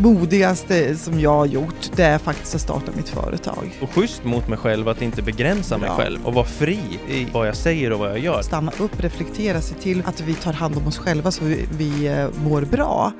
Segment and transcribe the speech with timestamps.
[0.00, 3.78] modigaste som jag har gjort, det är faktiskt att starta mitt företag.
[3.82, 5.96] Och schysst mot mig själv att inte begränsa mig Ja.
[6.02, 8.42] själv och vara fri i vad jag säger och vad jag gör.
[8.42, 12.06] Stanna upp, reflektera, se till att vi tar hand om oss själva så vi, vi
[12.06, 13.12] eh, mår bra.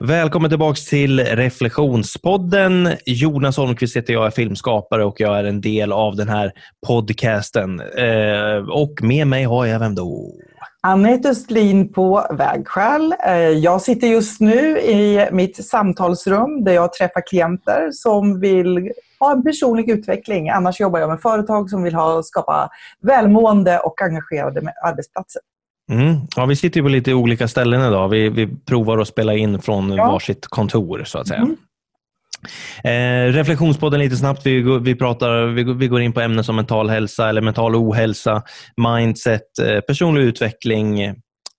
[0.00, 2.88] Välkommen tillbaks till Reflektionspodden.
[3.06, 6.52] Jonas Holmqvist heter jag, är filmskapare och jag är en del av den här
[6.86, 7.80] podcasten.
[7.80, 10.32] Eh, och med mig har jag vem då?
[10.86, 13.14] Anette Östlin på Vägskäl.
[13.26, 19.32] Eh, Jag sitter just nu i mitt samtalsrum där jag träffar klienter som vill ha
[19.32, 20.50] en personlig utveckling.
[20.50, 22.68] Annars jobbar jag med företag som vill ha, skapa
[23.02, 25.42] välmående och engagerade arbetsplatser.
[25.92, 26.14] Mm.
[26.36, 28.08] Ja, vi sitter på lite olika ställen idag.
[28.08, 30.06] Vi, vi provar att spela in från Ja.
[30.12, 31.40] varsitt kontor så att säga.
[31.40, 31.56] Mm.
[32.84, 34.46] Eh, reflektionspodden lite snabbt.
[34.46, 38.42] Vi, vi, pratar, vi, vi går in på ämnen som mental hälsa eller mental ohälsa,
[38.76, 41.14] mindset, eh, personlig utveckling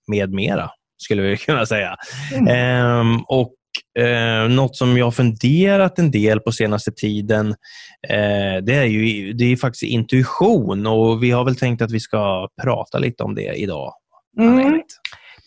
[0.08, 1.96] med mera, skulle vi kunna säga.
[2.34, 2.48] Mm.
[2.48, 3.54] Ehm, och
[4.00, 7.48] eh, Något som jag har funderat en del på senaste tiden,
[8.10, 12.00] eh, det är ju det är faktiskt intuition och vi har väl tänkt att vi
[12.00, 13.94] ska prata lite om det idag.
[14.40, 14.82] Mm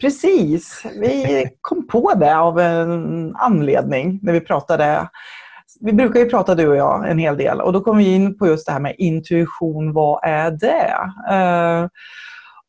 [0.01, 0.83] precis.
[1.01, 5.09] Vi kom på det av en anledning när vi pratade.
[5.81, 8.39] Vi brukar ju prata du och jag en hel del och då kom vi in
[8.39, 9.93] på just det här med intuition.
[9.93, 10.95] Vad är det?
[11.31, 11.89] Eh,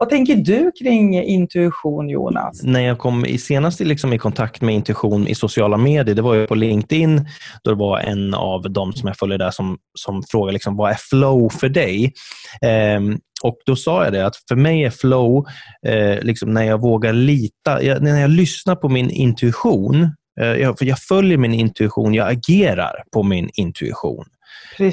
[0.02, 2.64] vad tänker du kring intuition Jonas?
[2.64, 6.34] när jag kom i, senast liksom, i kontakt med intuition i sociala medier, det var
[6.34, 7.26] ju på LinkedIn,
[7.64, 10.92] då det var en av de som jag följer där som, som frågade liksom, vad
[10.92, 12.14] är flow för dig?
[12.62, 15.46] Ehm, och Då sa jag det att för mig är flow
[15.88, 20.04] eh, liksom när jag vågar lita, jag, när jag lyssnar på min intuition,
[20.42, 24.26] eh, jag, för jag följer min intuition, jag agerar på min intuition.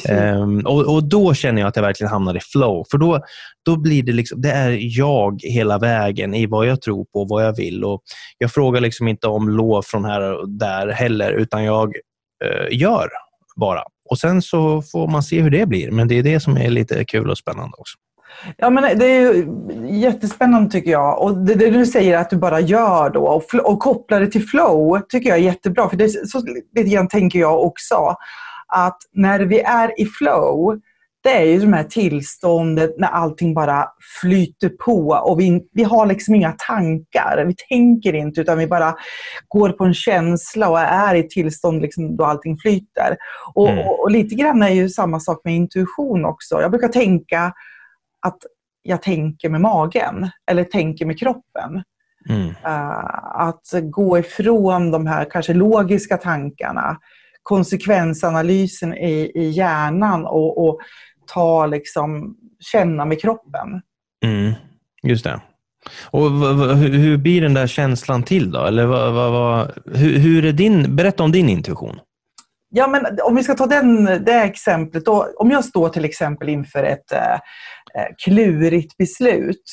[0.09, 2.85] Ehm, och, och Då känner jag att jag verkligen hamnar i flow.
[2.91, 3.21] För då,
[3.65, 7.45] då blir det liksom, det är jag hela vägen i vad jag tror på, vad
[7.45, 7.85] jag vill.
[7.85, 8.03] Och
[8.39, 11.95] jag frågar liksom inte om lov från här och där heller, utan jag
[12.45, 13.09] eh, gör
[13.57, 13.83] bara.
[14.11, 16.71] Och Sen så får man se hur det blir, men det är det som är
[16.71, 17.99] lite kul och spännande också.
[18.57, 19.47] Ja, men det är
[19.91, 21.23] jättespännande tycker jag.
[21.23, 24.49] Och det, det du säger att du bara gör då och, och kopplar det till
[24.49, 25.89] flow tycker jag är jättebra.
[25.89, 26.43] För det, så
[26.75, 28.15] lite grann tänker jag också.
[28.69, 30.81] Att när vi är i flow,
[31.23, 33.89] det är ju de här tillståndet när allting bara
[34.21, 37.45] flyter på och vi, vi har liksom inga tankar.
[37.47, 38.95] Vi tänker inte utan vi bara
[39.49, 43.17] går på en känsla och är i tillstånd liksom då allting flyter.
[43.55, 43.89] Och, Mm.
[43.89, 46.61] och, och lite grann är ju samma sak med intuition också.
[46.61, 47.53] Jag brukar tänka
[48.27, 48.39] att
[48.83, 51.83] jag tänker med magen eller tänker med kroppen.
[52.29, 52.49] Mm.
[52.49, 56.97] Uh, att gå ifrån de här kanske logiska tankarna,
[57.49, 60.81] konsekvensanalysen i, i hjärnan och, och
[61.27, 62.37] ta liksom,
[62.73, 63.83] känna med kroppen.
[64.25, 64.53] Mm.
[65.03, 65.41] Just det.
[66.11, 66.31] Och
[66.77, 68.65] hur, blir den där känslan till då?
[68.65, 72.01] Eller vad, vad, vad, hur, hur är din, berätta om din intuition.
[72.71, 75.05] Ja, men om vi ska ta den, det exemplet.
[75.05, 79.65] Då, om jag står till exempel inför ett eh, eh, klurigt beslut.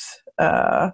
[0.42, 0.88] Eh,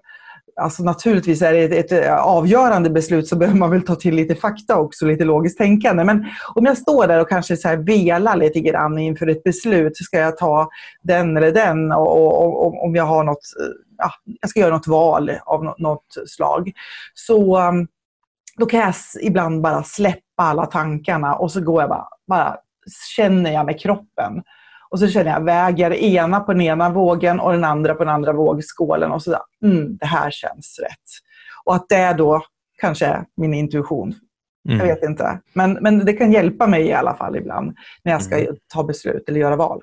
[0.60, 4.14] alltså naturligtvis är det ett, ett eh, avgörande beslut så behöver man väl ta till
[4.14, 6.04] lite fakta också, lite logiskt tänkande.
[6.04, 9.96] Men om jag står där och kanske så här velar lite grann inför ett beslut.
[9.96, 10.68] Ska jag ta
[11.02, 11.92] den eller den?
[11.92, 13.66] Och, och, och om jag har något, eh,
[13.98, 16.72] ja, jag ska göra något val av något, något slag.
[17.14, 17.86] Så ehm,
[18.58, 22.56] då kan jag ibland bara släppa alla tankarna och så går jag bara, bara
[23.16, 24.42] känner jag med kroppen.
[24.92, 28.14] Och så känner jag, väger ena på den ena vågen och den andra på den
[28.14, 30.98] andra vågskålen och så där, mm, det här känns rätt.
[31.64, 32.42] Och att det är då
[32.80, 34.14] kanske är min intuition.
[34.62, 34.86] Jag Mm.
[34.86, 35.40] vet inte.
[35.54, 38.56] Men, men det kan hjälpa mig i alla fall ibland när jag ska Mm.
[38.74, 39.80] ta beslut eller göra val.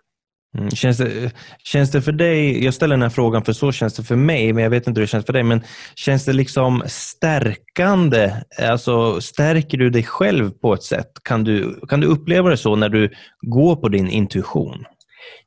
[0.57, 0.69] Mm.
[0.69, 1.31] Känns, det,
[1.63, 4.53] känns det för dig, jag ställer den här frågan för så känns det för mig,
[4.53, 5.61] men jag vet inte hur det känns för dig, men
[5.95, 8.31] känns det liksom stärkande?
[8.69, 11.11] Alltså stärker du dig själv på ett sätt?
[11.23, 14.85] Kan du, kan du uppleva det så när du går på din intuition?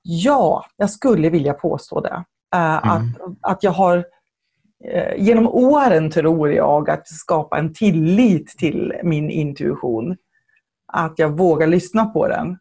[0.02, 2.24] Ja, jag skulle vilja påstå det.
[2.54, 3.36] Eh, att, Mm.
[3.40, 4.04] att jag har
[4.84, 10.16] eh, genom åren, tror jag, att skapa en tillit till min intuition.
[10.92, 12.58] Att jag vågar lyssna på den.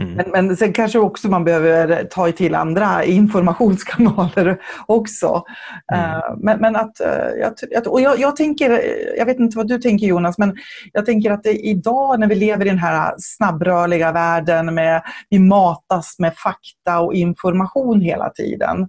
[0.00, 0.14] Mm.
[0.14, 5.44] Men, men sen kanske också man behöver ta till andra informationskanaler också.
[5.92, 6.10] Mm.
[6.10, 8.80] Eh, Men, men att, eh, jag, och jag, jag tänker,
[9.18, 10.56] jag vet inte vad du tänker Jonas, men
[10.92, 16.16] jag tänker att idag när vi lever i den här snabbrörliga världen med vi matas
[16.18, 18.80] med fakta och information hela tiden.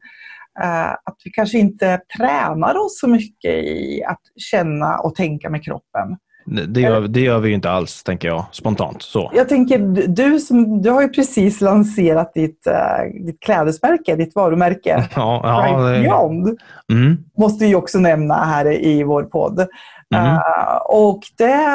[0.64, 5.64] eh, Att vi kanske inte tränar oss så mycket i att känna och tänka med
[5.64, 6.18] kroppen.
[6.50, 9.02] Det, gör, det gör vi ju inte alls, tänker jag, spontant.
[9.02, 9.32] Så.
[9.34, 15.08] Jag tänker, du, som, du har ju precis lanserat ditt, uh, ditt klädesmärke, ditt varumärke.
[15.16, 16.00] Ja, ja, det...
[16.00, 16.60] Beyond.
[16.92, 17.18] Mm.
[17.38, 19.68] Måste vi också nämna här i vår podd.
[20.16, 20.34] Mm.
[20.34, 20.40] Uh,
[20.86, 21.68] och det...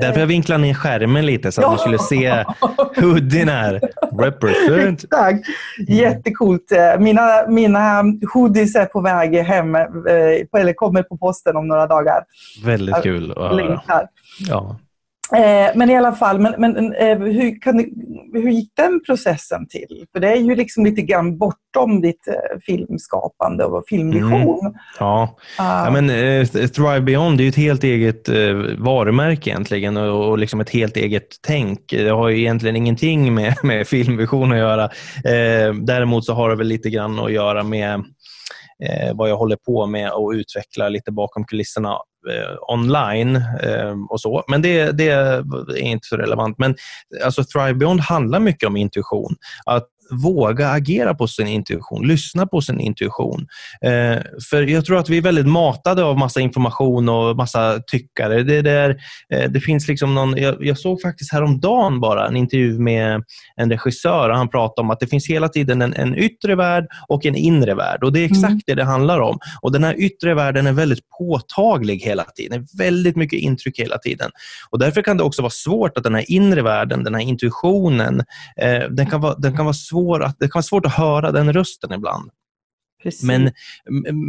[0.00, 2.44] Därför jag vinklade ner skärmen lite så att man skulle se
[2.96, 3.80] hoodien här.
[4.18, 5.04] Represent.
[5.12, 5.44] Exakt.
[5.88, 6.72] Jättecoolt.
[6.98, 8.04] Mina, mina
[8.34, 12.24] hoodies är på väg hem, eh, eller kommer på posten om några dagar.
[12.64, 14.08] Väldigt kul att höra.
[14.38, 14.78] Ja.
[15.32, 17.78] Eh, men i alla fall, men, men eh, hur, kan
[18.32, 20.04] hur gick den processen till?
[20.12, 24.60] För det är ju liksom lite grann bortom ditt eh, filmskapande och filmvision.
[24.60, 24.72] Mm.
[24.98, 25.36] Ja.
[25.60, 25.66] Uh.
[25.66, 26.08] ja, men
[26.68, 28.28] Thrive Beyond är ju ett helt eget
[28.78, 31.80] varumärke egentligen och, och liksom ett helt eget tänk.
[31.90, 34.88] Det har ju egentligen ingenting med, med filmvision att göra.
[35.82, 38.04] Däremot så har det väl lite grann att göra med
[38.82, 41.98] eh, vad jag håller på med och utvecklar lite bakom kulisserna
[42.30, 44.44] Eh, online eh, och så.
[44.48, 46.58] Men det, det, är inte så relevant.
[46.58, 46.76] Men
[47.24, 49.36] alltså Thrive Beyond handlar mycket om intuition.
[49.66, 53.46] Att våga agera på sin intuition, lyssna på sin intuition.
[53.82, 54.18] Eh,
[54.50, 58.42] för Jag tror att vi är väldigt matade av massa information och massa tyckare.
[58.42, 58.96] Det, där,
[59.34, 63.22] eh, det finns liksom någon, jag, jag, såg faktiskt häromdagen bara en intervju med
[63.56, 66.86] en regissör och han pratade om att det finns hela tiden en, en yttre värld
[67.08, 68.04] och en inre värld.
[68.04, 68.60] Och Det är exakt mm.
[68.66, 69.38] det det handlar om.
[69.62, 72.66] Och Den här yttre världen är väldigt påtaglig hela tiden.
[72.78, 74.30] Väldigt mycket intryck hela tiden.
[74.70, 78.22] Och Därför kan det också vara svårt att den här inre världen, den här intuitionen,
[78.60, 81.32] eh, den, kan vara, den kan vara svår att, det kan vara svårt att höra
[81.32, 82.30] den rösten ibland.
[83.02, 83.22] Precis.
[83.22, 83.52] Men,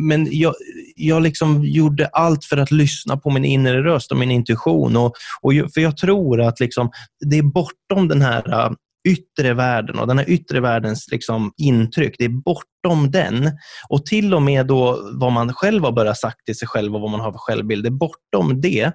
[0.08, 0.54] men jag,
[0.96, 4.98] jag liksom gjorde allt för att lyssna på min inre röst och min intuition.
[4.98, 6.92] Och, och för Jag tror att liksom,
[7.30, 8.72] det är bortom den här äh,
[9.08, 12.16] yttre världen och den här yttre världens liksom intryck.
[12.18, 13.52] Det är bortom den.
[13.90, 17.02] Och till och med då vad man själv har börjat sagt till sig själv och
[17.02, 17.84] vad man har för självbild.
[17.84, 18.92] Det är bortom det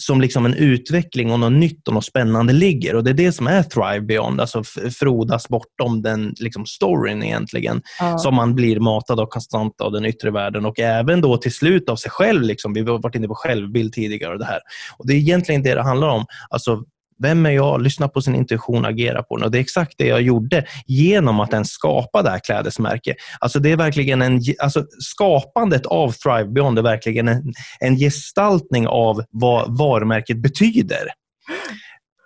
[0.00, 2.94] som liksom en utveckling och något nytt och något spännande ligger.
[2.94, 4.62] Och Det är det som är Thrive Beyond, alltså
[4.98, 7.82] frodas bortom den liksom storyn egentligen.
[8.00, 8.18] Ja.
[8.18, 11.88] Som man blir matad av konstant av den yttre världen och även då till slut
[11.88, 12.42] av sig själv.
[12.42, 12.72] Liksom.
[12.72, 14.32] Vi har varit inne på självbild tidigare.
[14.32, 14.60] Och det här.
[14.98, 16.26] Och Det är egentligen det det handlar om.
[16.50, 16.84] Alltså
[17.22, 17.82] vem är jag?
[17.82, 19.44] Lyssna på sin intuition och agera på den.
[19.44, 23.16] Och det är exakt det jag gjorde genom att ens skapa det här klädesmärket.
[23.40, 28.86] Alltså det är verkligen en, alltså skapandet av Thrive Beyond är verkligen en, en gestaltning
[28.86, 31.08] av vad varumärket betyder.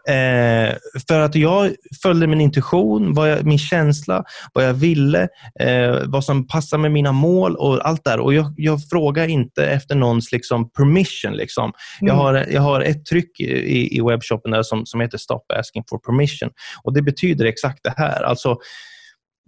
[0.09, 0.75] Eh,
[1.09, 1.71] för att jag
[2.03, 5.29] följde min intuition, vad jag, min känsla, vad jag ville,
[5.61, 8.21] eh, vad som passar med mina mål och allt där.
[8.21, 11.33] Och jag, jag frågar inte efter någons liksom, permission.
[11.33, 11.73] Liksom.
[12.01, 12.09] Mm.
[12.09, 15.85] Jag, har, jag har ett tryck i, i webbshoppen där som, som heter Stop asking
[15.91, 16.51] for permission.
[16.83, 18.23] Och Det betyder exakt det här.
[18.23, 18.57] Alltså,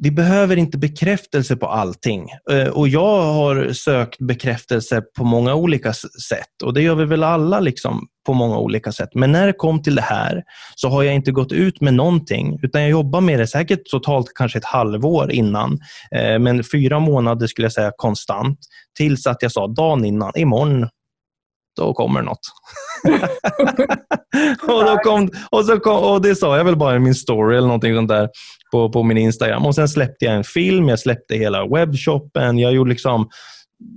[0.02, 2.28] vi behöver inte bekräftelse på allting.
[2.50, 5.92] Eh, och Jag har sökt bekräftelse på många olika
[6.28, 9.08] sätt och det gör vi väl alla liksom på många olika sätt.
[9.14, 10.42] Men när det kom till det här
[10.76, 14.32] så har jag inte gått ut med någonting utan jag jobbar med det säkert totalt
[14.34, 15.78] kanske ett halvår innan.
[16.16, 18.58] Eh, men fyra månader skulle jag säga konstant
[18.96, 20.88] tills att jag sa dagen innan, imorgon
[21.76, 22.40] då kommer något.
[24.62, 27.56] och, då kom, och, så kom, och Det sa jag väl bara i min story
[27.56, 28.28] eller någonting sånt där
[28.72, 29.66] på, på min Instagram.
[29.66, 32.58] Och Sen släppte jag en film, jag släppte hela webbshoppen.
[32.58, 33.28] Jag, gjorde liksom,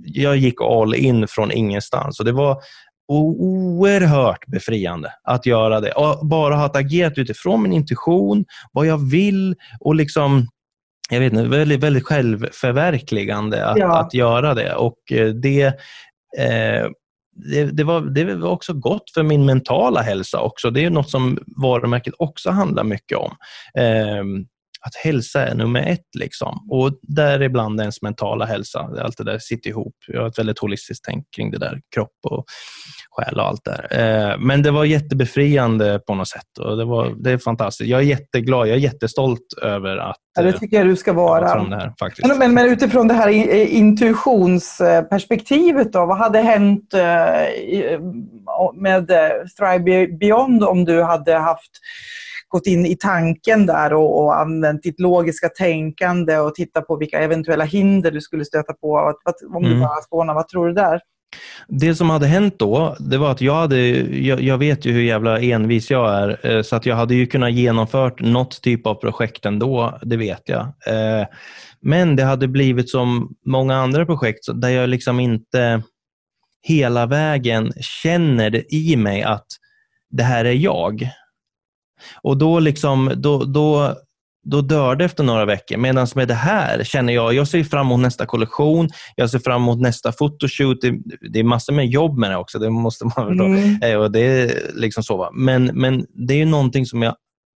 [0.04, 2.20] jag gick all in från ingenstans.
[2.20, 2.56] Och det var
[3.08, 5.92] oerhört befriande att göra det.
[5.92, 10.46] Och bara ha agerat utifrån min intuition, vad jag vill och liksom
[11.10, 14.00] jag vet inte, väldigt, väldigt självförverkligande att, ja.
[14.00, 14.74] att göra det.
[14.74, 15.66] Och eh, det,
[16.38, 16.88] eh,
[17.34, 20.70] det, det, var, det var också gott för min mentala hälsa också.
[20.70, 23.30] Det är något som varumärket också handlar mycket om.
[23.78, 24.24] Eh,
[24.86, 26.14] att hälsa är nummer ett.
[26.18, 26.66] Liksom.
[26.70, 28.90] Och däribland ens mentala hälsa.
[29.00, 29.94] Allt det där sitter ihop.
[30.06, 31.80] Jag har ett väldigt holistiskt tänk kring det där.
[31.94, 32.44] Kropp och
[33.10, 33.86] själ och allt där.
[33.90, 36.58] Eh, men det var jättebefriande på något sätt.
[36.60, 37.90] Och det, var, det är fantastiskt.
[37.90, 38.68] Jag är jätteglad.
[38.68, 41.40] Jag är jättestolt över att ja, det tycker jag du ska vara.
[41.40, 41.92] Det här.
[42.28, 43.28] Men, men, men, utifrån det här
[43.68, 47.00] intuitionsperspektivet, då, vad hade hänt eh,
[48.74, 49.10] med
[49.58, 51.70] Thrive Beyond om du hade haft
[52.54, 57.18] gått in i tanken där och, och använt ditt logiska tänkande och tittat på vilka
[57.18, 59.12] eventuella hinder du skulle stöta på.
[59.54, 59.80] Om du mm.
[59.80, 61.00] bara spånar, vad tror du där?
[61.68, 63.78] Det som hade hänt då, det var att jag hade,
[64.18, 67.26] jag, jag, vet ju hur jävla envis jag är, eh, så att jag hade ju
[67.26, 70.60] kunnat genomfört något typ av projekt ändå, det vet jag.
[70.60, 71.26] Eh,
[71.80, 75.82] men det hade blivit som många andra projekt där jag liksom inte
[76.62, 79.46] hela vägen känner i mig att
[80.10, 81.10] det här är jag.
[82.22, 83.94] Och då, liksom, då, då
[84.44, 85.76] då dör det efter några veckor.
[85.76, 89.62] Medan med det här känner jag, jag ser fram emot nästa kollektion, jag ser fram
[89.62, 90.80] emot nästa fotoshoot.
[90.80, 90.94] Det,
[91.30, 93.44] det är massor med jobb med det också, det måste man förstå.
[93.44, 94.00] Mm.
[94.00, 97.14] Och det är liksom så, Men, men det är någonting som jag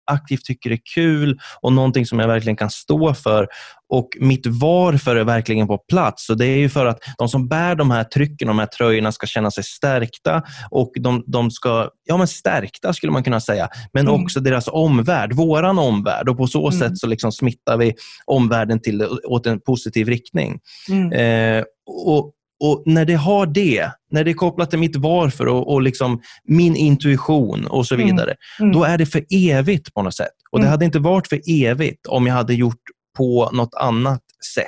[0.07, 3.47] aktivt tycker är kul och någonting som jag verkligen kan stå för.
[3.89, 6.29] Och mitt varför är verkligen på plats.
[6.29, 9.11] Och Det är ju för att de som bär de här trycken, de här tröjorna,
[9.11, 10.43] ska känna sig stärkta.
[10.71, 13.69] Och de, de ska, ja men stärkta skulle man kunna säga.
[13.93, 14.23] Men mm.
[14.23, 16.29] också deras omvärld, våran omvärld.
[16.29, 16.79] Och på så mm.
[16.79, 17.93] sätt så liksom smittar vi
[18.25, 20.59] omvärlden till åt en positiv riktning.
[20.89, 21.11] Mm.
[21.11, 25.73] Eh, och och När det har det, när det är kopplat till mitt varför och,
[25.73, 28.07] och liksom min intuition och så mm.
[28.07, 28.71] vidare, mm.
[28.71, 30.33] då är det för evigt på något sätt.
[30.51, 30.71] Och Det mm.
[30.71, 32.81] hade inte varit för evigt om jag hade gjort
[33.17, 34.21] på något annat
[34.55, 34.65] sätt.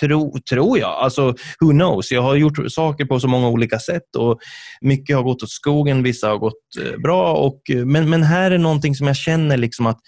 [0.00, 0.90] Tro, tror jag.
[0.90, 2.12] Alltså, who knows?
[2.12, 4.38] Jag har gjort saker på så många olika sätt och
[4.80, 7.34] mycket har gått åt skogen, vissa har gått eh, bra.
[7.34, 9.98] Och, men, men här är någonting som jag känner liksom att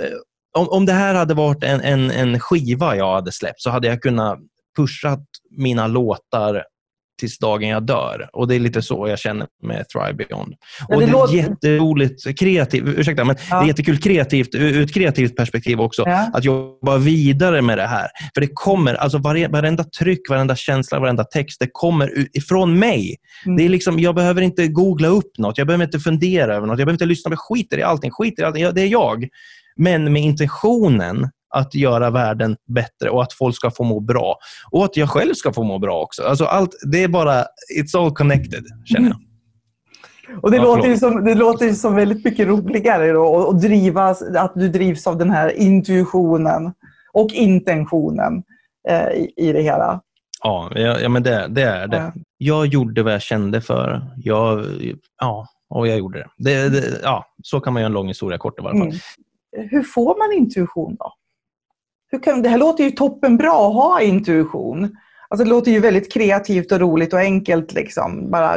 [0.00, 0.16] eh,
[0.58, 3.88] om, om det här hade varit en, en, en skiva jag hade släppt så hade
[3.88, 4.38] jag kunnat
[4.76, 6.64] pushat mina låtar
[7.20, 8.28] tills dagen jag dör.
[8.32, 10.54] Och Det är lite så jag känner med Thrive Beyond.
[10.88, 11.34] Och det, det är låter...
[11.34, 13.58] jätteroligt, kreativt, ursäkta, men ja.
[13.58, 16.30] det är jättekul kreativt, ur ett kreativt perspektiv också, ja.
[16.32, 18.08] att jobba vidare med det här.
[18.34, 23.16] För det kommer, alltså vare, varenda tryck, varenda känsla, varenda text, det kommer ifrån mig.
[23.46, 23.56] Mm.
[23.56, 26.78] Det är liksom, jag behöver inte googla upp något, jag behöver inte fundera över något,
[26.78, 29.28] jag behöver inte lyssna, jag skiter i allting, skiter i allting, det är jag.
[29.76, 34.36] Men med intentionen att göra världen bättre och att folk ska få må bra.
[34.70, 36.22] Och att jag själv ska få må bra också.
[36.22, 37.44] Alltså allt, det är bara,
[37.78, 39.18] it's all connected, känner jag.
[40.42, 43.62] Och det, ja, låter ju som, det låter ju som väldigt mycket roligare då, att,
[43.62, 46.72] drivas, att du drivs av den här intuitionen
[47.12, 48.42] och intentionen
[48.88, 50.00] eh, i, i det hela.
[50.42, 51.96] Ja, ja, men det, det är det.
[51.96, 52.12] Ja.
[52.38, 54.06] Jag gjorde vad jag kände för.
[54.16, 54.64] Jag,
[55.20, 56.28] ja, och jag gjorde det.
[56.50, 58.88] det, det ja, så kan man göra en lång historia kort i varje fall.
[58.88, 59.68] Mm.
[59.70, 61.12] Hur får man intuition då?
[62.14, 64.96] Hur kan, det här låter ju toppen bra att ha intuition.
[65.28, 67.72] Alltså det låter ju väldigt kreativt och roligt och enkelt.
[67.72, 68.30] Liksom.
[68.30, 68.54] Bara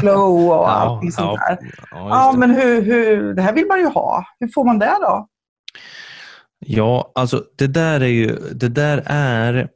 [0.00, 1.58] flow och ja, allting sånt där.
[1.90, 4.24] Ja, ja men hur, hur, det här vill man ju ha.
[4.40, 5.26] Hur får man det då?
[6.58, 9.68] Ja, alltså det där är ju, det där är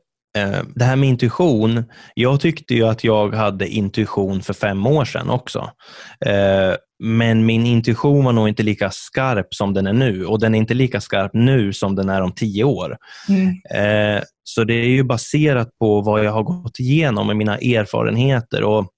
[0.75, 1.85] det här med intuition.
[2.15, 5.71] Jag tyckte ju att jag hade intuition för fem år sedan också.
[6.27, 10.55] Eh, men min intuition var nog inte lika skarp som den är nu och den
[10.55, 12.97] är inte lika skarp nu som den är om tio år.
[13.29, 13.49] Mm.
[13.75, 18.63] Eh, så det är ju baserat på vad jag har gått igenom med mina erfarenheter
[18.63, 18.94] och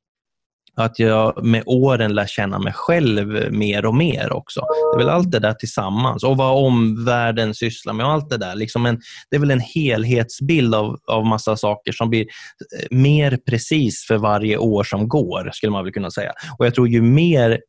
[0.76, 4.60] att jag med åren lär känna mig själv mer och mer också.
[4.60, 8.36] Det är väl allt det där tillsammans och vad omvärlden sysslar med och allt det
[8.36, 8.54] där.
[8.54, 13.38] Liksom en, det är väl en helhetsbild av, av massa saker som blir eh, mer
[13.48, 16.32] precis för varje år som går, skulle man väl kunna säga.
[16.58, 17.60] Och Jag tror ju mer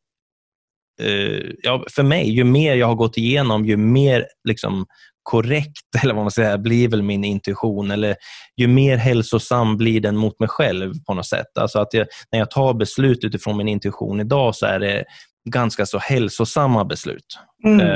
[1.01, 4.85] Uh, ja, för mig, ju mer jag har gått igenom, ju mer liksom,
[5.27, 7.91] korrekt eller vad man säger, blir väl min intuition.
[7.91, 8.15] Eller
[8.57, 11.57] ju mer hälsosam blir den mot mig själv på något sätt.
[11.59, 15.03] Alltså att jag, när jag tar beslut utifrån min intuition idag så är det
[15.49, 17.39] ganska så hälsosamma beslut.
[17.65, 17.87] Mm.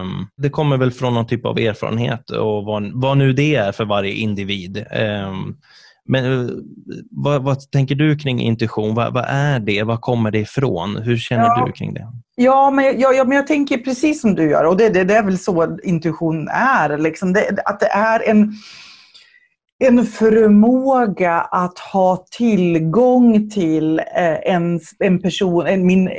[0.00, 3.72] Um, det kommer väl från någon typ av erfarenhet och vad, vad nu det är
[3.72, 4.84] för varje individ.
[6.08, 6.50] Men eh,
[7.10, 8.94] vad, vad, tänker du kring intuition?
[8.94, 9.82] Vad, vad, är det?
[9.82, 10.96] Var kommer det ifrån?
[10.96, 11.64] Hur känner ja.
[11.66, 12.06] du kring det?
[12.34, 15.14] Ja men, ja, ja, men jag tänker precis som du gör och det, det, det
[15.14, 16.98] är väl så intuition är.
[16.98, 18.52] Liksom det, att det är en,
[19.84, 26.10] en förmåga att ha tillgång till eh, en, en person, en, min,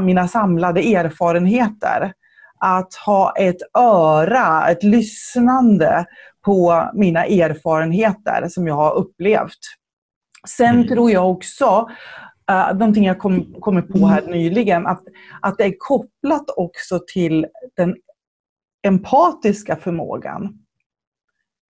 [0.00, 2.12] mina samlade erfarenheter.
[2.58, 6.06] Att ha ett öra, ett lyssnande
[6.46, 9.58] på mina erfarenheter som jag har upplevt.
[10.48, 10.88] Sen mm.
[10.88, 11.88] tror jag också,
[12.50, 15.02] uh, någonting jag kom, kommer på här nyligen, att,
[15.42, 17.96] att det är kopplat också till den
[18.86, 20.58] empatiska förmågan.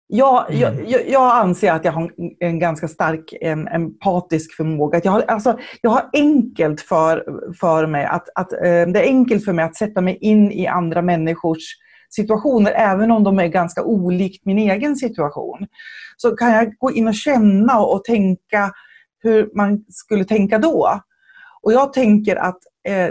[0.07, 0.85] Jag, mm.
[0.87, 5.01] jag, jag, anser att jag har en ganska stark en, empatisk förmåga.
[5.03, 7.23] jag, har, alltså, jag har enkelt för,
[7.59, 10.67] för mig att, att, eh, det är enkelt för mig att sätta mig in i
[10.67, 11.63] andra människors
[12.13, 15.67] situationer, även om de är ganska olikt min egen situation.
[16.17, 18.71] Så kan jag gå in och känna och tänka
[19.23, 21.01] hur man skulle tänka då.
[21.61, 23.09] Och jag tänker att eh,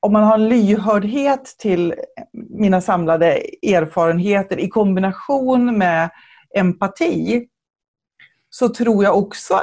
[0.00, 1.94] om man har en lyhördhet till
[2.32, 3.26] mina samlade
[3.62, 6.10] erfarenheter i kombination med
[6.54, 7.46] empati
[8.50, 9.60] så tror jag också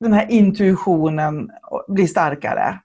[0.00, 1.50] den här intuitionen
[1.88, 2.80] blir starkare.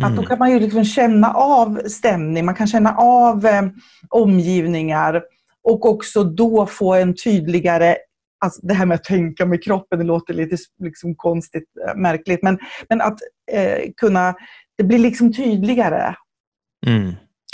[0.00, 0.12] Mm.
[0.12, 0.28] Att då mm.
[0.28, 3.62] kan man ju liksom känna av stämning, man kan känna av eh,
[4.08, 5.22] omgivningar
[5.64, 7.96] och också då få en tydligare
[8.44, 12.42] Alltså det här med att tänka med kroppen, det låter lite liksom konstigt, eh, märkligt,
[12.42, 13.18] men, men att
[13.52, 14.34] eh, kunna,
[14.78, 16.14] det blir liksom tydligare.
[16.86, 17.12] Mm.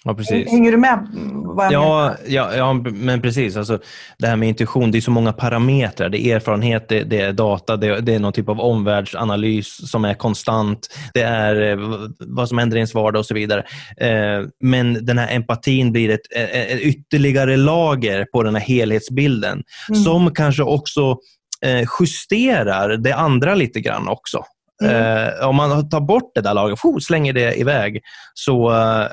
[0.08, 0.50] Ja, precis.
[0.50, 1.08] Hänger du med
[1.44, 2.16] vad jag Ja, menar?
[2.26, 3.56] ja, ja, men precis.
[3.56, 3.78] Alltså,
[4.18, 6.08] det här med intuition, det är så många parametrar.
[6.08, 10.04] Det är erfarenhet, det, det är data, det, det är någon typ av omvärldsanalys som
[10.04, 10.88] är konstant.
[11.14, 11.78] Det är eh,
[12.20, 13.64] vad som händer i ens vardag och så vidare.
[14.00, 19.62] Eh, men den här empatin blir ett, ett, ett ytterligare lager på den här helhetsbilden
[19.88, 20.02] Mm.
[20.04, 21.16] som kanske också
[21.64, 24.44] eh, justerar det andra lite grann också.
[24.82, 24.94] Mm.
[24.94, 28.00] Eh, om man tar bort det där lagret, oh, slänger det iväg,
[28.34, 29.06] så, eh,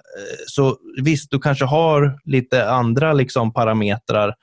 [0.47, 4.33] så visst, du kanske har lite andra liksom, parametrar,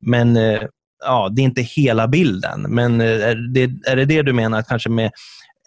[0.00, 0.62] men eh,
[1.04, 2.60] ja, det är inte hela bilden.
[2.68, 5.10] Men eh, är det, är det det du menar, att kanske med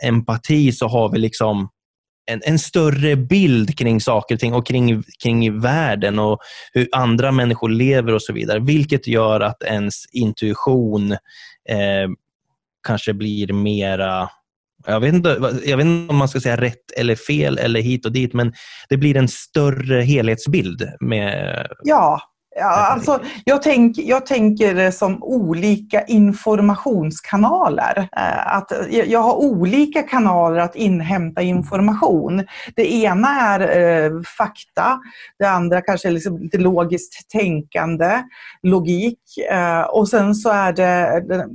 [0.04, 1.70] empati så har vi liksom
[2.32, 6.40] en, en större bild kring saker och ting och kring, kring världen och
[6.74, 11.12] hur andra människor lever och så vidare, vilket gör att ens intuition
[11.70, 12.10] eh,
[12.88, 14.30] kanske blir mera
[14.88, 15.30] jag vet, inte,
[15.66, 18.54] jag vet inte om man ska säga rätt eller fel eller hit och dit, men
[18.90, 20.90] det blir en större helhetsbild.
[21.00, 22.20] med Ja,
[22.56, 27.98] ja alltså, jag, tänk, jag tänker det som olika informationskanaler.
[28.18, 28.72] Eh, Att
[29.08, 32.44] jag har olika kanaler att inhämta information.
[32.76, 33.60] Det ena är
[34.06, 35.00] eh, fakta,
[35.40, 38.24] det andra kanske är liksom lite logiskt tänkande,
[38.64, 39.20] logik
[39.52, 41.46] eh, och sen så är det-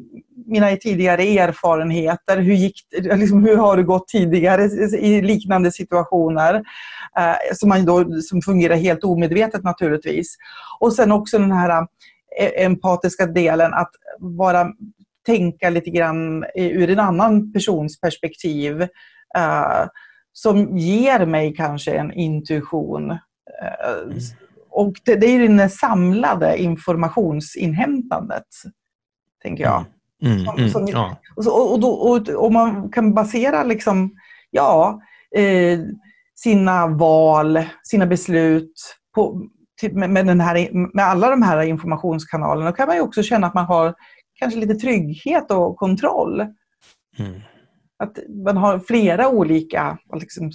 [0.53, 2.37] mina tidigare erfarenheter.
[2.37, 4.65] Hur, gick, liksom, hur har det gått tidigare
[4.99, 6.63] i liknande situationer?
[7.19, 10.37] eh, som, man då, som fungerar helt omedvetet naturligtvis.
[10.81, 11.87] Och sen också den här
[12.41, 14.73] eh, empatiska delen att vara,
[15.27, 18.83] tänka lite grann eh, ur en annan persons perspektiv
[19.37, 19.87] eh,
[20.33, 23.11] som ger mig kanske en intuition.
[23.11, 23.19] Eh,
[24.71, 28.47] och det, det är ju det samlade informationsinhämtandet,
[29.43, 29.77] tänker jag.
[29.81, 29.93] Mm,
[30.73, 31.17] som- mm, ja.
[31.37, 34.11] Och, så, och, då, och, och man kan basera liksom,
[34.51, 35.01] ja,
[35.37, 35.81] eh,
[36.35, 38.73] sina val, sina beslut
[39.15, 39.43] på,
[39.81, 42.71] till, med, med, den här, med alla de här informationskanalerna.
[42.71, 43.95] Då kan man ju också känna att man har
[44.35, 46.41] kanske lite trygghet och kontroll.
[47.19, 47.41] Mm.
[47.99, 50.51] Att man har flera olika liksom,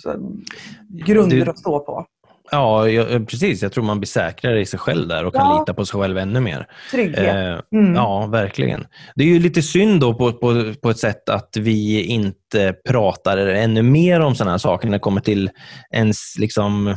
[1.06, 2.06] grunder Det- att stå på.
[2.52, 3.62] Ja, jag, precis.
[3.62, 5.60] Jag tror man blir säkrare i sig själv där och kan Ja.
[5.60, 6.68] lita på sig själv ännu mer.
[6.92, 7.36] Trygghet.
[7.36, 7.96] Eh, Mm.
[7.96, 8.86] Ja, verkligen.
[9.16, 13.38] Det är ju lite synd då på, på, på ett sätt att vi inte pratar
[13.38, 15.50] ännu mer om sådana här saker när det kommer till
[15.94, 16.88] ens liksom,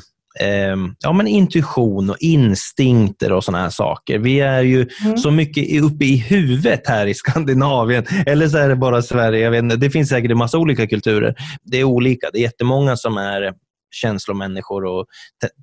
[0.41, 4.19] eh, ja, men intuition och instinkter och sådana här saker.
[4.19, 5.19] Vi är ju Mm.
[5.19, 8.05] så mycket uppe i huvudet här i Skandinavien.
[8.27, 9.45] Eller så är det bara Sverige.
[9.45, 9.77] Jag vet inte.
[9.77, 11.35] Det finns säkert en massa olika kulturer.
[11.63, 12.27] Det är olika.
[12.33, 13.53] Det är jättemånga som är
[13.91, 15.07] känslomänniskor och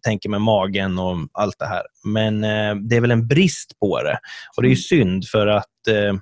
[0.03, 1.83] tänker med magen och allt det här.
[2.05, 4.19] Men eh, det är väl en brist på det.
[4.55, 6.13] Och Det är ju synd för att eh,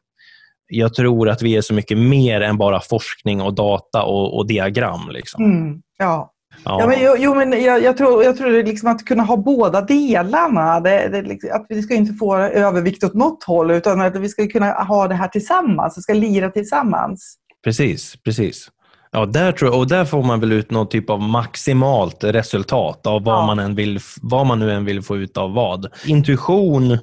[0.68, 4.48] jag tror att vi är så mycket mer än bara forskning och data och, och
[4.48, 5.10] diagram.
[5.10, 5.44] Liksom.
[5.44, 5.82] Mm.
[5.98, 6.32] Ja.
[6.64, 6.82] Ja.
[6.82, 9.82] Ja, men, jo, jo, men jag, jag tror, jag tror liksom att kunna ha båda
[9.82, 10.80] delarna.
[10.80, 14.30] Det, det, liksom, att vi ska inte få övervikt åt något håll utan att vi
[14.30, 15.98] ska kunna ha det här tillsammans.
[15.98, 17.38] Vi ska lira tillsammans.
[17.64, 18.68] Precis, precis.
[19.16, 23.08] Ja, där tror jag, och där får man väl ut någon typ av maximalt resultat
[23.08, 23.46] av vad, Ja.
[23.46, 25.88] man, än vill, vad man nu än vill få ut av vad.
[26.06, 26.98] Intuition,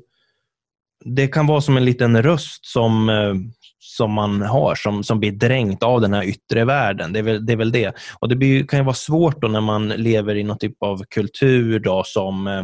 [1.04, 3.34] det kan vara som en liten röst som, eh,
[3.78, 7.12] som man har, som, som blir dränkt av den här yttre världen.
[7.12, 7.52] Det är väl det.
[7.52, 7.92] Är väl det.
[8.18, 11.04] Och det blir, kan ju vara svårt då när man lever i någon typ av
[11.14, 12.62] kultur då som eh,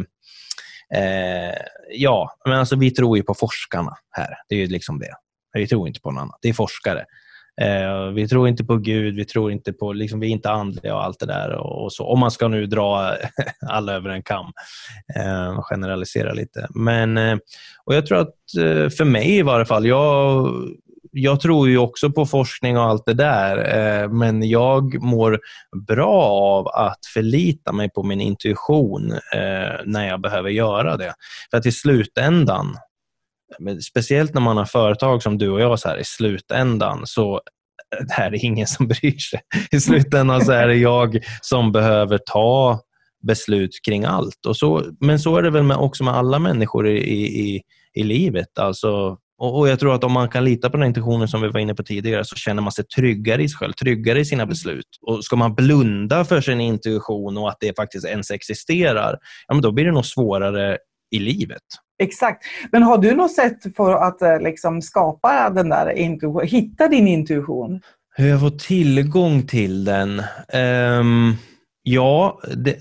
[0.95, 1.55] Eh,
[1.91, 4.29] ja, men alltså vi tror ju på forskarna här.
[4.49, 5.13] Det är ju liksom det.
[5.53, 6.39] Vi tror inte på något annat.
[6.41, 7.05] Det är forskare.
[7.61, 10.95] Eh, vi tror inte på Gud, vi tror inte på, liksom, vi är inte andliga
[10.95, 11.51] och allt det där.
[11.51, 12.05] Och, och så.
[12.05, 13.15] Om man ska nu dra
[13.69, 14.51] alla över en kam
[15.15, 16.67] eh, och generalisera lite.
[16.69, 17.37] Men, eh,
[17.85, 20.47] och jag tror att eh, för mig i varje fall, jag,
[21.11, 25.39] jag tror ju också på forskning och allt det där, eh, men jag mår
[25.87, 31.13] bra av att förlita mig på min intuition eh, när jag behöver göra det.
[31.51, 32.75] För att i slutändan,
[33.59, 37.41] men speciellt när man har företag som du och jag, så här, i slutändan så
[38.07, 39.39] det här är ingen som bryr sig.
[39.71, 42.81] I slutändan så är det jag som behöver ta
[43.27, 44.45] beslut kring allt.
[44.47, 47.61] Och så, men så är det väl med, också med alla människor i, i,
[47.93, 48.59] i livet.
[48.59, 51.47] Alltså, och, och Jag tror att om man kan lita på den intentionen som vi
[51.47, 54.45] var inne på tidigare så känner man sig tryggare i sig själv, tryggare i sina
[54.45, 54.85] beslut.
[55.01, 59.61] Och Ska man blunda för sin intuition och att det faktiskt ens existerar, ja, men
[59.61, 60.77] då blir det nog svårare
[61.11, 61.63] i livet.
[61.99, 62.43] Exakt.
[62.71, 67.07] Men har du något sätt för att eh, liksom, skapa den där intuitionen, hitta din
[67.07, 67.81] intuition?
[68.15, 70.23] Hur jag får tillgång till den?
[70.53, 71.37] Um...
[71.83, 72.77] Ja, det,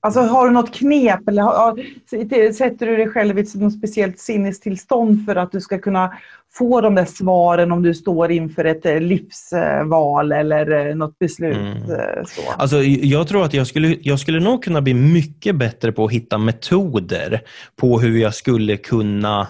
[0.00, 5.24] Alltså har du något knep eller har, sätter du dig själv i något speciellt sinnestillstånd
[5.26, 6.12] för att du ska kunna
[6.52, 11.56] få de där svaren om du står inför ett eh, livsval eller eh, något beslut?
[11.56, 11.76] Mm.
[11.76, 12.42] Eh, så.
[12.56, 16.12] Alltså, jag tror att jag skulle, jag skulle nog kunna bli mycket bättre på att
[16.12, 17.40] hitta metoder
[17.76, 19.48] på hur jag skulle kunna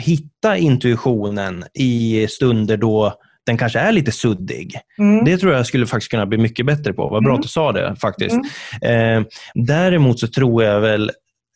[0.00, 3.12] hitta intuitionen i stunder då
[3.46, 4.74] den kanske är lite suddig.
[4.98, 5.24] Mm.
[5.24, 7.08] Det tror jag skulle faktiskt kunna bli mycket bättre på.
[7.08, 7.38] Vad bra mm.
[7.38, 8.36] att du sa det faktiskt.
[8.82, 9.18] Mm.
[9.18, 11.10] Eh, däremot så tror jag väl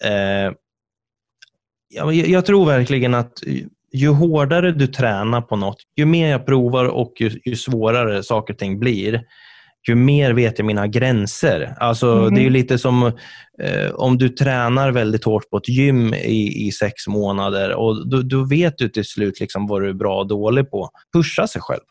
[0.04, 0.52] eh,
[1.88, 3.32] jag, jag, tror verkligen att
[3.92, 8.54] ju hårdare du tränar på något, ju mer jag provar och ju, ju svårare saker
[8.54, 9.22] och ting blir,
[9.88, 11.74] ju mer vet jag mina gränser.
[11.76, 12.34] Alltså, mm.
[12.34, 13.02] Det är lite som
[13.62, 18.22] eh, om du tränar väldigt hårt på ett gym i, i sex månader och då,
[18.22, 20.90] då vet du till slut liksom vad du är bra och dålig på.
[21.12, 21.82] Pusha sig själv.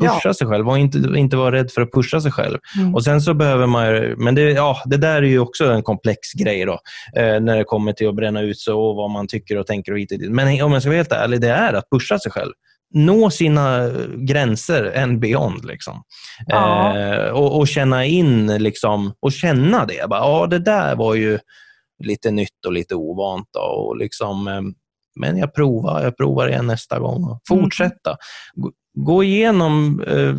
[0.00, 0.34] Pusha ja.
[0.34, 2.58] sig själv och inte, inte vara rädd för att pusha sig själv.
[2.78, 2.94] Mm.
[2.94, 6.32] Och Sen så behöver man, men det, ja, det där är ju också en komplex
[6.32, 6.78] grej då,
[7.16, 9.92] eh, när det kommer till att bränna ut sig och vad man tycker och tänker
[9.92, 10.30] och hit och dit.
[10.30, 12.52] Men om jag ska vara helt ärlig, det är att pusha sig själv
[12.94, 15.64] nå sina gränser and beyond.
[15.64, 16.02] Liksom.
[16.46, 16.98] Ja.
[16.98, 20.08] Eh, och, och, känna in liksom, och känna det.
[20.08, 21.38] Bara, ja, det där var ju
[22.04, 23.48] lite nytt och lite ovant.
[23.52, 24.62] Då, och liksom, eh,
[25.20, 27.38] men jag provar, jag provar igen nästa gång.
[27.48, 28.10] Fortsätta.
[28.56, 30.34] Mm gå igenom eh,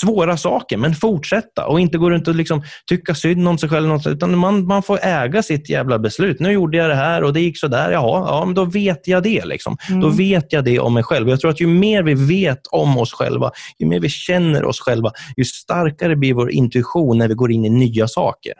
[0.00, 3.88] svåra saker, men fortsätta och inte gå runt och liksom tycka synd om sig själv.
[3.88, 6.40] Något, utan man, man får äga sitt jävla beslut.
[6.40, 7.90] Nu gjorde jag det här och det gick sådär.
[7.90, 9.44] Jaha, ja, men då vet jag det.
[9.44, 9.76] Liksom.
[9.88, 10.00] Mm.
[10.00, 11.28] Då vet jag det om mig själv.
[11.28, 14.80] Jag tror att ju mer vi vet om oss själva, ju mer vi känner oss
[14.80, 18.52] själva, ju starkare blir vår intuition när vi går in i nya saker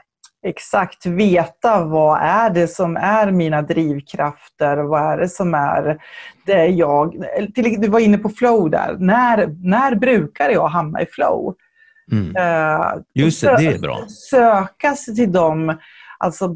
[0.47, 5.99] exakt veta vad är det som är mina drivkrafter och vad är det som är
[6.47, 7.25] det jag...
[7.79, 8.97] Du var inne på flow där.
[8.99, 11.55] När, när brukar jag hamna i flow?
[12.13, 12.37] Mm.
[12.37, 14.05] Uh, Just det, det är bra.
[14.31, 15.77] Söka sig till dem
[16.19, 16.49] Alltså,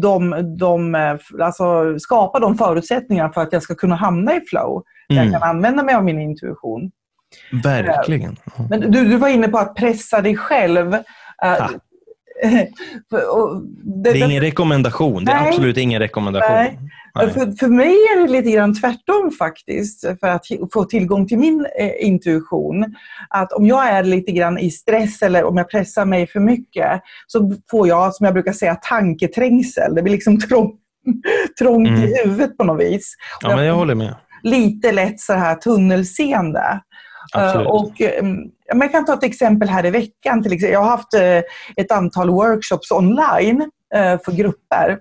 [0.00, 0.94] de, de,
[1.40, 4.82] alltså skapa de förutsättningarna för att jag ska kunna hamna i flow.
[5.08, 5.24] Mm.
[5.24, 6.90] Jag kan använda mig av min intuition.
[7.62, 8.36] Verkligen.
[8.70, 10.94] Men du, du var inne på att pressa dig själv.
[10.94, 11.70] Uh,
[14.04, 15.24] det, är ingen rekommendation.
[15.24, 16.56] Det är absolut ingen rekommendation.
[16.56, 16.78] Nej.
[17.14, 17.30] Nej.
[17.30, 21.66] För, för mig är det lite grann tvärtom faktiskt, för att få tillgång till min
[21.78, 22.94] eh, intuition.
[23.30, 27.02] Att om jag är lite grann i stress eller om jag pressar mig för mycket
[27.26, 29.94] så får jag, som jag brukar säga, tanketrängsel.
[29.94, 30.72] Det blir liksom trång,
[31.58, 32.02] trångt mm.
[32.02, 33.14] i huvudet på något vis.
[33.40, 34.14] Ja, men jag håller med.
[34.42, 36.80] Lite lätt så här tunnelseende.
[37.32, 37.68] Absolut.
[37.68, 40.42] Och, ehm, jag kan ta ett exempel här i veckan.
[40.42, 40.72] Till exempel.
[40.72, 41.38] Jag har haft eh,
[41.76, 44.98] ett antal workshops online eh, för grupper.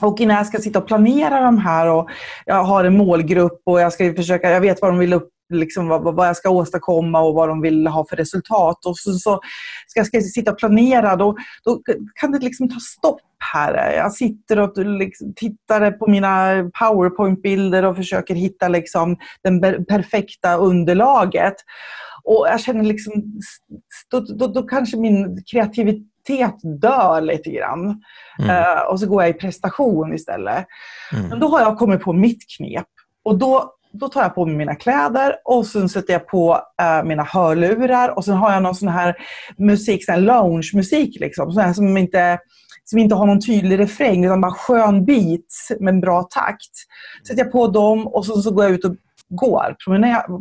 [0.00, 2.10] Och innan jag ska sitta och planera de här och
[2.44, 5.88] jag har en målgrupp och jag ska försöka, jag vet vad de vill upp, liksom
[5.88, 8.86] vad, vad jag ska åstadkomma och vad de vill ha för resultat.
[8.86, 9.40] Och så, så
[9.86, 11.80] ska jag ska sitta och planera, då, då
[12.20, 13.20] kan det liksom ta stopp
[13.52, 13.92] här.
[13.92, 21.54] Jag sitter och liksom tittar på mina powerpoint-bilder och försöker hitta liksom det perfekta underlaget.
[22.24, 23.12] Och jag känner liksom,
[24.10, 28.02] då, då, då kanske min kreativitet dör lite grann.
[28.38, 28.50] Mm.
[28.50, 30.66] Uh, och så går jag i prestation istället.
[31.12, 31.28] Mm.
[31.28, 32.86] Men då har jag kommit på mitt knep.
[33.24, 37.08] Och då, då tar jag på mig mina kläder och sen sätter jag på uh,
[37.08, 39.14] mina hörlurar och sen har jag någon sån här
[39.58, 42.38] musik, sån här lounge-musik liksom, sån här som inte
[42.84, 46.72] som inte har någon tydlig refräng utan bara skön beats med en bra takt.
[47.28, 48.96] Sätter jag på dem och så, så går jag ut och
[49.28, 49.76] går,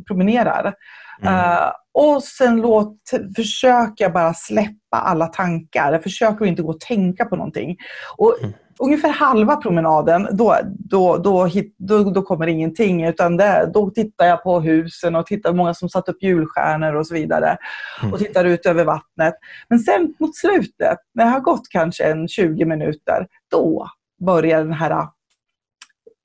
[0.08, 0.74] promenerar.
[1.22, 1.34] Mm.
[1.34, 2.98] Uh, och sen låt,
[3.36, 5.92] försöker jag bara släppa alla tankar.
[5.92, 7.78] Jag försöker inte gå och tänka på någonting.
[8.18, 8.54] Och mm.
[8.80, 13.06] Ungefär halva promenaden, då, då, då, då, då kommer ingenting.
[13.06, 16.96] Utan det, då tittar jag på husen och tittar på många som satt upp julstjärnor
[16.96, 17.58] och så vidare.
[18.02, 18.14] Mm.
[18.14, 19.34] Och tittar ut över vattnet.
[19.70, 23.88] Men sen mot slutet, när det har gått kanske en 20 minuter, då
[24.26, 25.08] börjar den här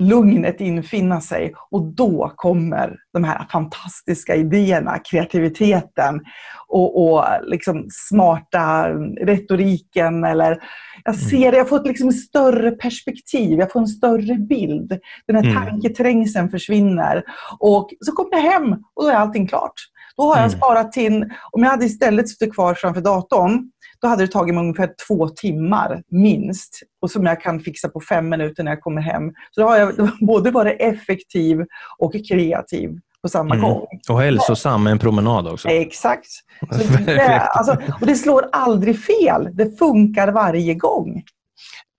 [0.01, 6.21] lugnet infinna sig och då kommer de här fantastiska idéerna, kreativiteten
[6.69, 8.89] och, och liksom smarta
[9.21, 10.25] retoriken.
[10.25, 10.59] Eller
[11.05, 11.29] jag mm.
[11.29, 14.99] ser, jag får ett liksom större perspektiv, jag får en större bild.
[15.27, 15.55] Den här mm.
[15.55, 17.23] tanketrängseln försvinner.
[17.59, 19.75] Och så kommer jag hem och då är allting klart.
[20.21, 20.59] Då har jag mm.
[20.59, 24.63] sparat in, om jag hade istället suttit kvar framför datorn, då hade det tagit mig
[24.65, 26.83] ungefär två timmar minst.
[27.03, 29.33] Och som jag kan fixa på fem minuter när jag kommer hem.
[29.51, 31.59] Så då har jag både varit effektiv
[31.99, 32.91] och kreativ
[33.23, 33.67] på samma mm.
[33.67, 33.87] gång.
[34.09, 35.69] Och hälsosam med en promenad också.
[35.69, 36.29] Exakt.
[37.07, 39.49] Det, alltså, och det slår aldrig fel.
[39.53, 41.23] Det funkar varje gång.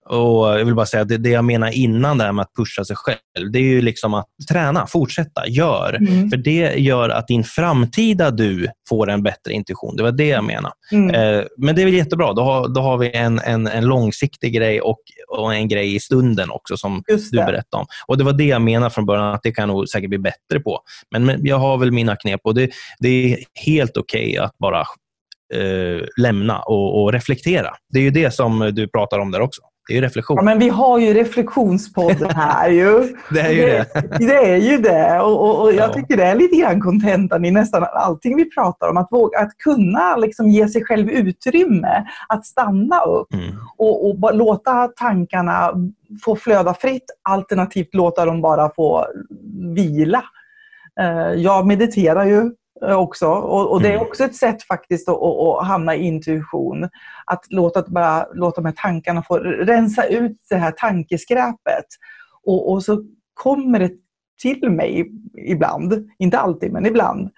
[0.05, 2.53] Och Jag vill bara säga att det, det jag menar innan det här med att
[2.55, 5.93] pusha sig själv, det är ju liksom att träna, fortsätta, gör.
[5.93, 6.29] Mm.
[6.29, 9.95] För det gör att din framtida du får en bättre intuition.
[9.95, 10.73] Det var det jag menade.
[10.91, 11.15] Mm.
[11.15, 12.33] Eh, men det är väl jättebra.
[12.33, 15.99] Då har, då har vi en, en, en långsiktig grej och, och en grej i
[15.99, 17.85] stunden också som du berättade om.
[18.07, 20.59] Och Det var det jag menade från början, att det kan nog säkert bli bättre
[20.63, 20.79] på.
[21.11, 24.79] Men, men jag har väl mina knep och det, det är helt okej att bara
[25.53, 27.69] eh, lämna och, och reflektera.
[27.89, 29.61] Det är ju det som du pratar om där också.
[29.87, 30.37] Det är ju reflektion.
[30.37, 33.15] Ja, men vi har ju reflektionspodden här ju.
[33.31, 33.85] det är ju det.
[34.19, 35.19] Det är ju det.
[35.19, 35.93] Och, och, och jag Ja.
[35.93, 38.97] tycker det är lite grann kontentan i nästan allting vi pratar om.
[38.97, 43.45] Att, våga, att kunna liksom ge sig själv utrymme att stanna upp Mm.
[43.77, 45.71] och, och låta tankarna
[46.25, 49.05] få flöda fritt alternativt låta dem bara få
[49.75, 50.23] vila.
[50.99, 54.07] Eh, Jag mediterar ju också och, och det är Mm.
[54.07, 56.89] också ett sätt faktiskt att, att, att hamna i intuition.
[57.25, 61.85] Att låta, bara, låta de här tankarna få rensa ut det här tankeskräpet.
[62.43, 63.91] Och, och så kommer det
[64.41, 65.11] till mig
[65.47, 67.29] ibland, inte alltid men ibland.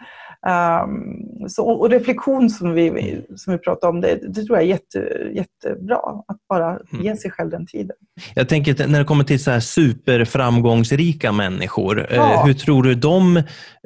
[0.47, 4.67] Um, så, och reflektion som vi, som vi pratar om, det, det tror jag är
[4.67, 4.99] jätte,
[5.33, 5.97] jättebra.
[6.27, 7.95] Att bara ge sig själv den tiden.
[8.35, 12.33] Jag tänker när det kommer till så här superframgångsrika människor, Ja.
[12.33, 13.37] eh, hur tror du de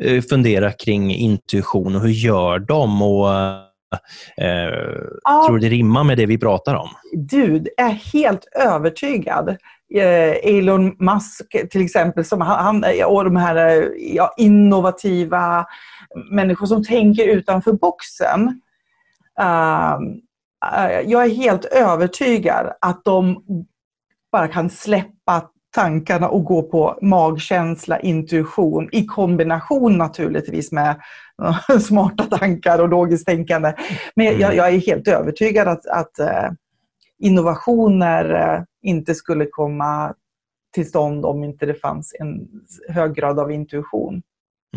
[0.02, 3.02] eh, funderar kring intuition och hur gör de?
[3.02, 3.30] Och,
[4.38, 4.70] eh,
[5.24, 5.44] Ja.
[5.48, 6.90] Tror du det rimmar med det vi pratar om?
[7.14, 9.58] Du är helt övertygad.
[9.96, 15.66] Eh, Elon Musk till exempel, som han, han, och de här eh, ja, innovativa
[16.32, 18.62] människor som tänker utanför boxen.
[19.40, 20.02] Ehm,
[20.74, 23.44] eh, jag är helt övertygad att de
[24.32, 31.02] bara kan släppa tankarna och gå på magkänsla, intuition i kombination naturligtvis med
[31.44, 33.74] eh, smarta tankar och logiskt tänkande.
[34.16, 36.50] Men jag, jag är helt övertygad att, att eh,
[37.20, 40.14] innovationer eh, inte skulle komma
[40.74, 42.48] till stånd om inte det fanns en
[42.90, 44.22] hög grad av intuition.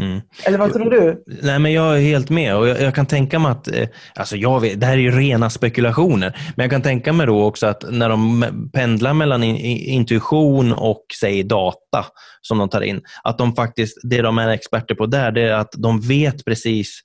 [0.00, 0.20] Mm.
[0.46, 1.24] Eller vad tror du?
[1.42, 4.36] Nej, men jag är helt med och jag, jag kan tänka mig att, eh, alltså
[4.36, 7.66] jag vet, det här är ju rena spekulationer, men jag kan tänka mig då också
[7.66, 12.06] att när de pendlar mellan in, intuition och säg data
[12.40, 15.52] som de tar in, att de faktiskt, det de är experter på där, det är
[15.52, 17.00] att de vet precis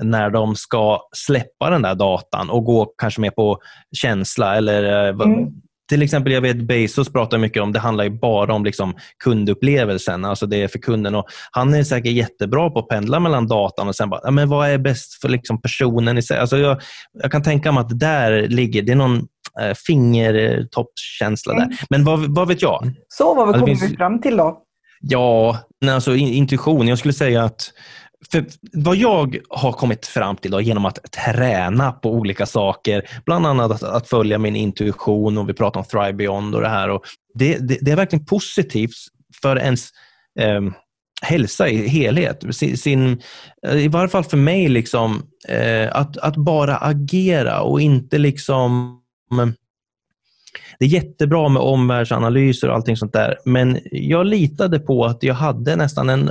[0.00, 3.58] när de ska släppa den där datan och gå kanske mer på
[3.96, 5.48] känsla eller eh, Mm.
[5.88, 10.24] till exempel, jag vet Bezos pratar mycket om, det handlar ju bara om liksom kundupplevelsen,
[10.24, 11.14] alltså det är för kunden.
[11.14, 14.48] Och han är säkert jättebra på att pendla mellan datan och sen bara, ja, men
[14.48, 16.38] vad är bäst för liksom personen i sig?
[16.38, 16.80] Alltså jag,
[17.22, 19.16] jag kan tänka mig att där ligger, det är någon
[19.60, 21.68] eh, fingertoppskänsla Mm.
[21.68, 21.78] där.
[21.90, 22.92] Men vad, vad vet jag?
[23.08, 24.58] Så vad det kommer vi fram till då?
[25.00, 26.88] Ja, nej, alltså in, intuition.
[26.88, 27.70] Jag skulle säga att
[28.30, 33.46] för vad jag har kommit fram till då, genom att träna på olika saker, bland
[33.46, 36.88] annat att, att följa min intuition och vi pratar om Thrive Beyond och det här.
[36.88, 37.04] Och
[37.34, 38.94] det, det, det är verkligen positivt
[39.42, 39.88] för ens
[40.40, 40.60] eh,
[41.22, 42.44] hälsa i helhet.
[42.50, 43.22] Sin, sin,
[43.72, 49.00] I varje fall för mig, liksom, eh, att, att bara agera och inte liksom
[49.32, 49.54] mm,
[50.78, 55.34] det är jättebra med omvärldsanalyser och allting sånt där, men jag litade på att jag
[55.34, 56.30] hade nästan en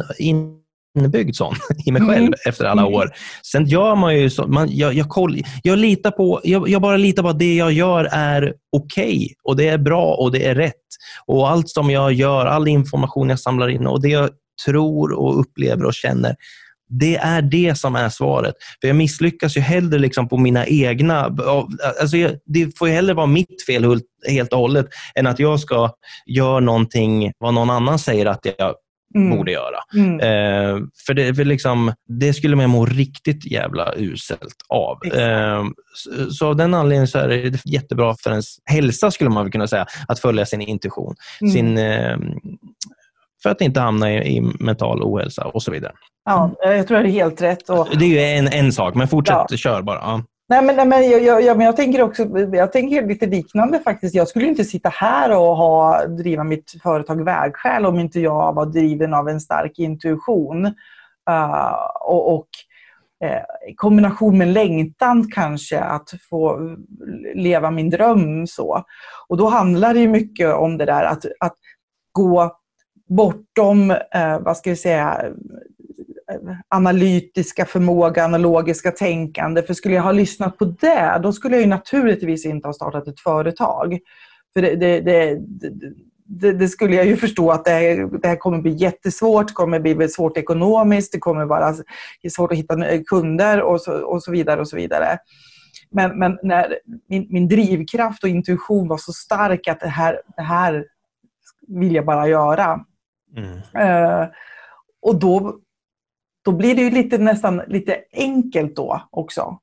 [1.00, 2.34] inbyggd sån i mig själv Mm.
[2.48, 2.94] efter alla Mm.
[2.94, 3.10] år.
[3.52, 6.98] Sen gör man ju så, man, jag, jag, koll, jag, litar på, jag, jag bara
[6.98, 10.56] litar på att det jag gör är okej och det är bra och det är
[10.56, 10.76] rätt.
[11.26, 14.30] Och allt som jag gör, all information jag samlar in och det jag
[14.66, 16.36] tror och upplever och känner,
[17.00, 18.54] det är det som är svaret.
[18.82, 21.36] För Jag misslyckas ju hellre liksom på mina egna...
[22.02, 25.60] Alltså jag, det får ju hellre vara mitt fel helt och hållet än att jag
[25.60, 25.90] ska
[26.26, 28.74] göra någonting vad någon annan säger att jag
[29.16, 29.38] Mm.
[29.38, 29.78] borde göra.
[29.94, 30.20] Mm.
[30.20, 34.98] Eh, för det, för liksom, det skulle man må riktigt jävla uselt av.
[35.06, 35.64] Eh,
[35.96, 39.68] så, så av den anledningen så är det jättebra för ens hälsa, skulle man kunna
[39.68, 41.16] säga, att följa sin intuition.
[41.42, 41.54] Mm.
[41.54, 42.18] Sin, eh,
[43.44, 45.94] för att inte hamna i, i mental ohälsa och så vidare.
[46.26, 47.70] Ja, jag tror det är helt rätt.
[47.70, 49.58] Och, Det är ju en, en sak, men fortsätt, Ja.
[49.58, 50.00] kör bara.
[50.00, 50.24] Ja.
[50.52, 53.80] Nej, men, nej, men jag, jag, jag, men jag tänker också jag tänker lite liknande
[53.80, 54.16] faktiskt.
[54.16, 58.66] Jag skulle inte sitta här och ha, driva mitt företag Vägskäl om inte jag var
[58.66, 60.66] driven av en stark intuition.
[61.30, 62.48] Uh, och och
[63.24, 66.76] eh, i kombination med längtan kanske att få
[67.36, 68.48] leva min dröm.
[68.48, 68.84] så.
[69.28, 71.56] Och då handlar det mycket om det där att, att
[72.12, 72.52] gå
[73.10, 75.22] bortom, eh, vad ska vi säga,
[76.68, 79.64] analytiska förmågan och logiska tänkande.
[79.64, 83.08] För skulle jag ha lyssnat på det, då skulle jag ju naturligtvis inte ha startat
[83.08, 84.00] ett företag.
[84.54, 85.40] För det, det, det,
[86.26, 89.54] det, det skulle jag ju förstå att det här, det här kommer bli jättesvårt, det
[89.54, 91.76] kommer bli svårt ekonomiskt, det kommer vara
[92.36, 94.62] svårt att hitta kunder och så, och så vidare.
[94.62, 95.18] och så vidare.
[95.92, 100.42] Men, men när min, min drivkraft och intuition var så stark att det här, det
[100.42, 100.86] här
[101.68, 102.80] vill jag bara göra.
[103.38, 103.54] Mm.
[103.90, 104.28] Uh,
[105.02, 105.60] och då,
[106.46, 109.60] då blir det ju lite, nästan lite enkelt då också.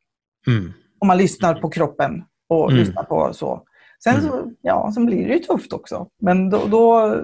[0.47, 0.73] Mm.
[0.99, 2.81] Om man lyssnar på kroppen och mm.
[2.81, 3.63] lyssnar på så.
[4.05, 4.27] Sen, mm.
[4.27, 6.09] så, ja, sen blir det ju tufft också.
[6.21, 7.17] Men då, då,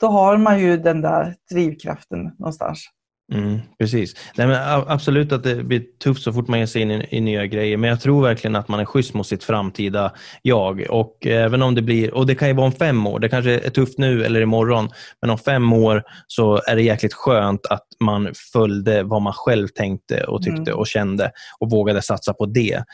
[0.00, 2.88] då har man ju den där drivkraften någonstans.
[3.32, 4.14] Mm, precis.
[4.36, 7.20] Nej, men absolut att det blir tufft så fort man ger sig in i, i,
[7.20, 10.86] nya grejer, men jag tror verkligen att man är schysst mot sitt framtida jag.
[10.90, 13.50] Och även om det blir, och det kan ju vara om fem år, det kanske
[13.50, 14.88] är tufft nu eller imorgon,
[15.20, 19.68] men om fem år så är det jäkligt skönt att man följde vad man själv
[19.68, 20.78] tänkte och tyckte mm.
[20.78, 22.84] och kände och vågade satsa på det.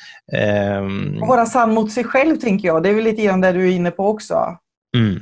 [0.79, 1.21] Um...
[1.21, 2.83] Vara sann mot sig själv, tänker jag.
[2.83, 4.35] Det är väl lite grann det du är inne på också.
[4.97, 5.21] Mm.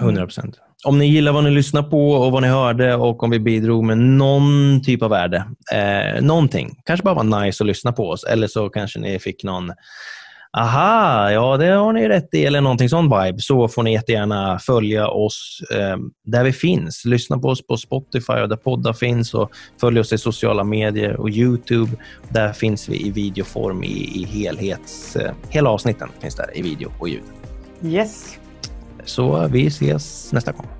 [0.00, 0.56] 100 procent.
[0.56, 0.68] Mm.
[0.84, 3.84] Om ni gillar vad ni lyssnar på och vad ni hörde och om vi bidrog
[3.84, 8.24] med någon typ av värde, eh, någonting, kanske bara var nice att lyssna på oss
[8.24, 9.72] eller så kanske ni fick någon
[10.56, 14.58] Aha, ja det har ni rätt i, eller någonting sån vibe, så får ni jättegärna
[14.58, 17.04] följa oss eh, där vi finns.
[17.04, 21.20] Lyssna på oss på Spotify och där poddar finns och följ oss i sociala medier
[21.20, 21.90] och Youtube.
[22.28, 25.16] Där finns vi i videoform i, i helhets...
[25.16, 27.22] Eh, hela avsnitten finns där i video och ljud.
[27.82, 28.38] Yes.
[29.08, 30.77] Så vi ses nästa gång.